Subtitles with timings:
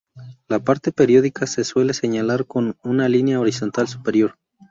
[0.47, 4.39] La parte periódica se suele señalar con una línea horizontal superior.